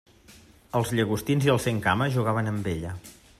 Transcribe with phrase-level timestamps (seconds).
[0.79, 2.97] Els llagostins i els centcames jugaven amb ella.